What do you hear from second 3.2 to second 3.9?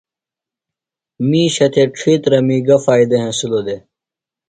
ہنسِلوۡ دےۡ؟